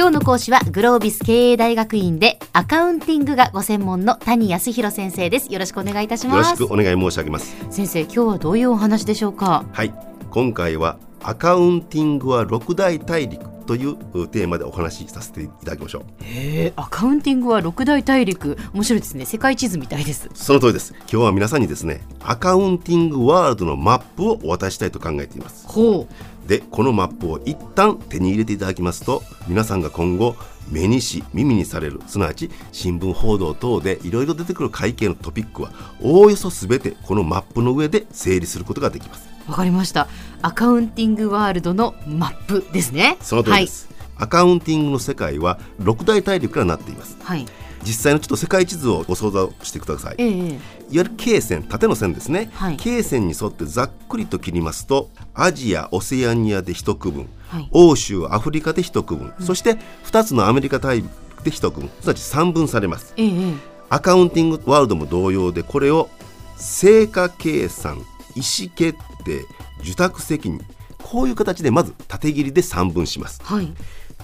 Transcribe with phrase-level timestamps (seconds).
[0.00, 5.52] 今日の講師はグロービス経営大学院でアカウンティングがご専門の谷康弘先生です。
[5.52, 7.54] よろしくお願いいたしよろますしくお願い申し上げます。
[7.68, 9.66] 先生今日はどういうお話でしょうか？
[9.70, 9.92] はい。
[10.30, 13.98] 今回はアカウンティングは六大大陸という
[14.28, 16.02] テーマでお話しさせていただきましょう。
[16.22, 18.56] へえアカウンティングは六大大陸？
[18.72, 20.30] 面白いですね世界地図みたいです。
[20.32, 20.94] その通りです。
[21.00, 25.68] 今日は皆さんにですねアカウンティングワールドのマップをお渡ししたいと考えています。
[25.68, 26.08] ほ
[26.50, 30.34] でこのマップを一旦手に入れていただきますと皆さんが今後
[30.68, 35.70] 目にし耳にされるすなわち新聞報道等でいろいろ出てくる会計のトピックは
[36.02, 39.28] おおよそ全てこのマップの上で整理することができます。
[39.46, 40.08] うわかりました。
[40.42, 43.16] アカウンティングワールドのマップですね。
[43.20, 47.16] その通りです、アカウンティングの世界は六大大陸からなっています。
[47.22, 47.48] はい、はい、
[47.82, 50.16] 実際のちょっと世界地図をご想像してください。
[50.18, 50.58] ええいわ
[50.90, 52.76] ゆる経線縦の線ですね、はい。
[52.76, 57.68] 経線に沿ってざっくりと切りますとアジアオセアニアで一区分、はい。
[57.72, 61.08] 欧州アフリカで一区分、そして2つのアメリカ大陸
[61.44, 63.14] で一区分すなわち3分されます。
[63.16, 63.54] ええええ。
[63.88, 66.08] アカウンティングワールドも同様でこれを
[66.56, 67.96] 成果計算
[68.36, 69.44] 意思決定
[69.82, 70.60] 受託責任
[71.02, 73.72] こういう形でまず縦切りで3分しますはい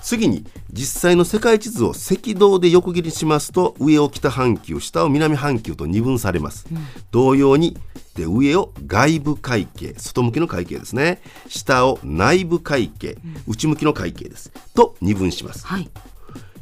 [0.03, 6.67] 次に実際の世界地図を赤道で横切りしますと上を北半球下を南半球と二分されます、
[7.11, 7.77] 同様に
[8.15, 11.21] で上を外部会計外向きの会計ですね。
[11.49, 14.51] 下を内部会計、内向きの会計です。
[14.75, 15.67] と二分します。
[15.67, 15.91] はい。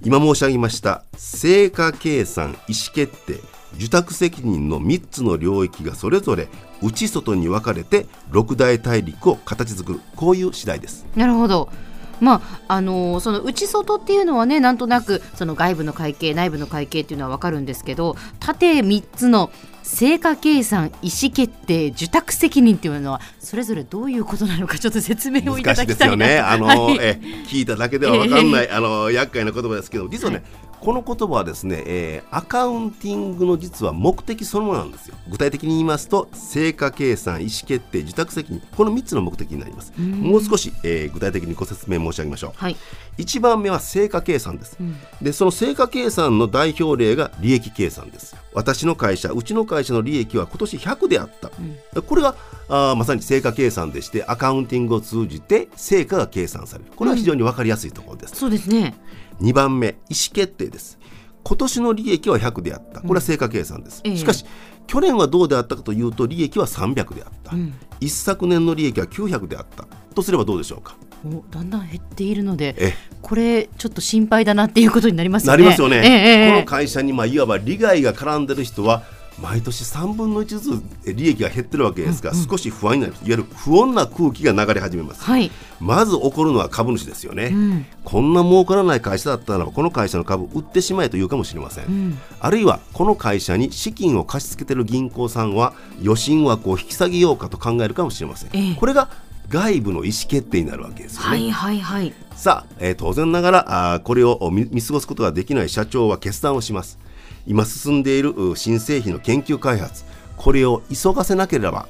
[0.03, 3.41] 今申し上げました成果計算意思決定
[3.77, 6.49] 受託責任の3つの領域がそれぞれ
[6.83, 10.01] 内外に分かれて六大大陸を形作る。
[10.17, 11.07] こういう次第です。
[11.17, 11.71] なるほど。
[12.21, 19.51] まああのーその内外っていうのはねなんとなくその外部の会計内部の会計っていうのは分かるんですけど縦3つの
[19.85, 26.39] 成果計算意思決定受託責任っていうのはそれぞれどういうことなのかちょっと説明をいただきたいなよね。
[26.39, 26.99] あの、はい。
[27.01, 30.43] え聞いただけでは分かんない、あの厄介な言葉ですけど、実はね、
[30.85, 35.15] この言葉はですね、えーアカウンティングの実は目的そのものなんですよ。
[35.29, 39.93] 具体的に言いますと、成果計算、意思決定、受託責任、この3つの目的になります。
[39.99, 42.53] もう少し、えー具体的にご説明申し上げましょう。
[42.57, 42.77] はい。
[43.19, 44.77] 1番目は成果計算です、
[45.23, 48.37] でその成果計算の代表例が利益計算です。
[48.53, 52.35] 私の会社うちの会社の利益は今年100であった、これが
[52.69, 56.91] あーまさに成果計算でしてアカウンティングを通じて成果が計算される。
[56.97, 58.95] これは非常に分かりやすいところです、そうですね
[59.41, 60.99] 2番目意思決定です。
[61.43, 63.01] 今年の利益は100であった。
[63.03, 64.17] これは成果計算です、ええ。
[64.17, 64.45] しかし
[64.87, 67.53] 去年はどうであったかというと利益は300であった、
[68.01, 69.87] 一昨年の利益は900であった。
[70.15, 70.97] とすればどうでしょうか？
[71.27, 75.63] おだんだん減っているのでえこれちょっと心配だなっていうことになりますよなね。
[75.65, 76.51] りますよね、え。
[76.53, 79.03] この会社にまあいわば利害が絡んでる人は
[79.41, 85.51] 毎年3分の1ずつ利益が減ってるわけですが、少し不安になりますいわゆる不穏な空気が流れ始めます、はい。
[85.81, 98.77] まず起こるのは株主ですよね、こんな儲からない会社だったならばこの会社の株売ってしまえと言うかもしれません、あるいはこの会社に資金を貸し付けてる銀行さんは余震枠を引き下げようかと考えるかもしれません、ええ。
[98.77, 99.09] これが
[99.49, 102.15] 外部の意思決定になるわけですよね、はいはいはい。
[102.35, 106.99] さあ、えー当然ながらあーこれを見見過ごすことができない社長は決断をします
[107.47, 110.05] 今進んでいるう新製品の研究開発。
[110.37, 111.89] これを急がせなければ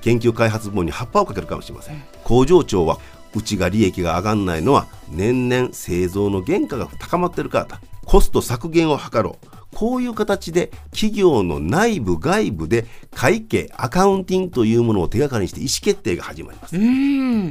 [0.00, 2.02] 研究開発部門に葉っぱをかけるかもしれません。
[2.24, 2.98] 工場長は
[3.34, 7.80] うちが利益が上がんないのは年々製造の原価が高まってるからだ。
[8.04, 9.46] コスト削減を図ろう。
[9.74, 16.76] こういう形で企業の内部外部で会計アカウンティングというものを手がかりにして意思決定が始まります。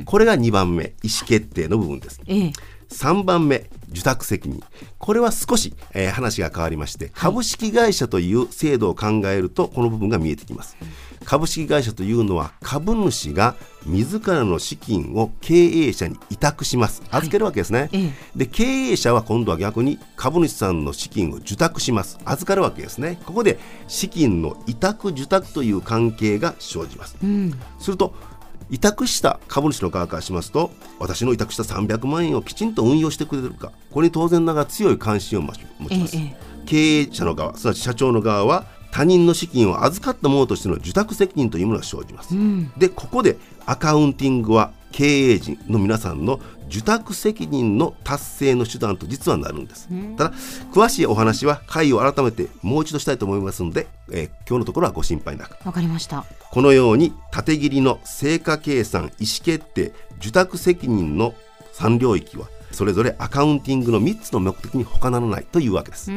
[0.05, 2.21] これが2番目意思決定の部分です。
[2.25, 2.53] ええ
[2.95, 4.61] 3番目受託責任。
[4.97, 10.77] これは少し、えー話が変わりまして株式会社という制度を考えるとこの部分が見えてきます。
[11.25, 17.03] 株式会社というのは株主が自らの資金を経営者に委託します。
[17.11, 18.11] 預けるわけですね、ええ。
[18.35, 22.17] で経営者は今度は逆に株主さんの資金を受託します。
[22.25, 23.19] 預かるわけですね。
[23.25, 27.17] ここで資金の委託受託という関係が生じます。
[27.23, 27.53] うん。
[27.79, 28.13] すると
[28.69, 42.71] 委託した株主の側からしますと私の委託した300万円をきちんと運用してくれるかこれに当然ながら強い関心を持ちます、えええ経営者の側すなわち社長の側は他人の資金を預かった者としての受託責任というものが生じます、うん。
[42.77, 46.39] でここでアカウンティングは経営陣の皆さんの
[46.69, 50.31] 受託責任の達成の手段と実はなるんです、ただ
[50.73, 55.57] 詳しいお話は会を改めてもう一度したいと思いますので、えー今日のところはご心配なく。
[55.65, 56.23] わかりました。
[56.51, 61.33] このように縦切りの成果計算意思決定受託責任の
[61.73, 66.11] 3領域はそれぞれアカウンティングの3つの目的に他ならないというわけです、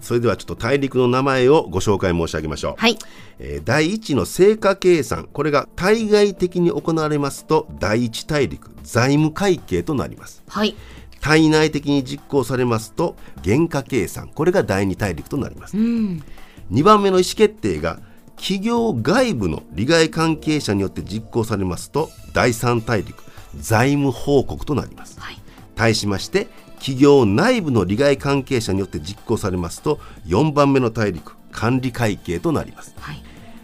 [0.00, 2.98] それではちょっと大陸の名前をご紹介申し上げましょう、はい。
[3.38, 5.28] えー第1の成果計算。
[5.32, 10.42] これが対外的に行われますと第一大陸財務会計となります。
[10.46, 10.74] はい。
[11.20, 14.28] 体内的に実行されますと原価計算。
[14.28, 16.22] これが第二大陸となります、うん。
[16.70, 18.00] 2番目の意思決定が
[18.36, 23.22] 企業外部の利害関係者によって実行されますと第三大陸
[23.58, 25.18] 財務報告となります。
[25.18, 25.41] はい
[25.74, 26.48] 対しまして
[26.78, 32.94] 企業内部の利害関係者によって実行されますと4番目の大陸管理会計となります。
[32.98, 33.22] はい。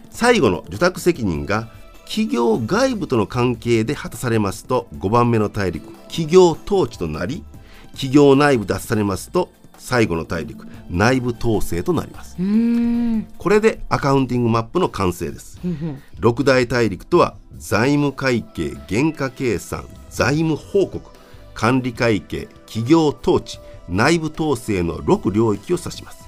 [0.09, 1.69] 最後の受託責任が
[2.05, 7.43] 企業外部との関係で果たされますと5番目の大陸企業統治となり
[7.91, 12.37] 企業内部で果たされますと最後の大陸内部統制となります。
[13.37, 15.59] これでアカウンティングマップの完成です。
[15.63, 16.01] うんうん。
[16.19, 21.18] 六大大陸とは財務会計原価計算財務報告
[21.59, 23.59] 管理会計企業統治
[23.89, 26.23] 内部統制の6領域を指します、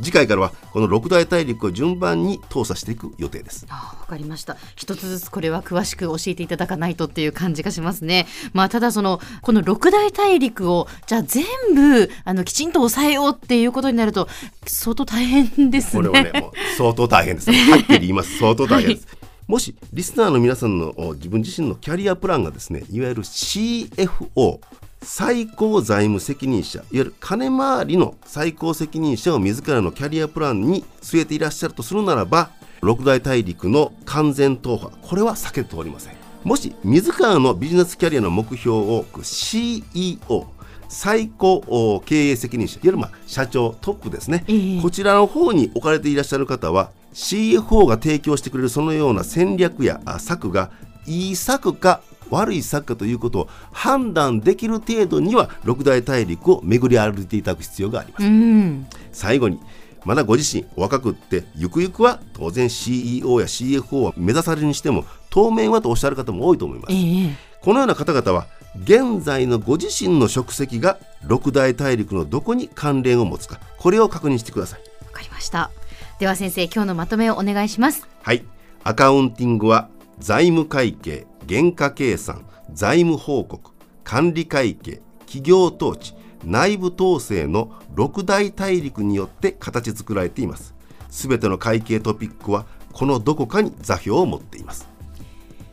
[0.00, 3.66] 次回からはこの六大大陸を順番に通査していく予定です。
[3.68, 4.56] あわかりました。
[4.74, 8.26] 一つずつこれは詳しく教えていただかないとっていう感じがしますね。
[8.54, 14.28] まあただそのこの六大大陸をじゃあ全部あのきちんと抑えようっていうことになると
[14.64, 16.08] 相当大変ですね。
[16.08, 17.50] これはねもう相当大変です。
[17.50, 18.38] はっきり言います。
[18.38, 19.17] 相当大変です、
[19.48, 24.60] もしリスナーの皆さんの自分自身のキャリアプランがですねいわゆる CFO
[25.00, 32.50] 最高財務責任者いわゆる金回りの最高責任者を自らのキャリアプランに据えていらっしゃるとするならば
[32.82, 36.14] 六大大陸の完全踏破これは避けて通りません。
[36.44, 40.46] もし自らのビジネスキャリアの目標を CEO
[40.88, 50.70] 最高お経営責任者いわゆるまあ社長トップですね、ええこちらの方に置かれていらっしゃる方は CFO が提供してくれるそのような戦略やあ策が
[51.06, 52.00] いい策か
[52.30, 58.26] 悪い策かということを判断できる程度には六大大陸を巡り歩いていただく必要があります。
[58.26, 59.60] うん最後に
[60.04, 66.92] まだご自身お若くってゆくゆくは当然 CEO や CFO を目指されるにしても当面はとおっしゃる方も多いと思います。
[66.92, 68.46] ええこのような方々は
[68.82, 74.80] 現在のご自身の職責が六大大陸のどこに関連を持つかこれを確認してください。
[75.04, 75.70] わかりました
[76.18, 78.44] では先生今日のまとめをお願いしますはい。
[78.84, 79.88] アカウンティングは
[80.18, 83.72] 財務会計、原価計算、財務報告、
[84.04, 86.14] 管理会計、企業統治、
[86.44, 90.74] 内部統制の六大大陸によって形作られています。
[91.10, 94.88] すべての会計トピックはこのどこかに座標を持っています。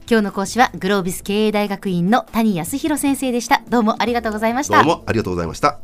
[0.07, 3.63] 今日の講師はグロービス経営大学院の谷康弘先生でした。
[3.69, 4.77] どうもありがとうございました。
[4.77, 5.79] どうもありがとうございました。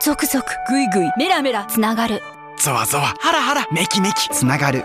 [0.00, 2.20] ゾクゾクグイグイメラメラつながる。
[2.58, 4.28] ゾワゾワハラハラメキメキ。
[4.30, 4.84] つながる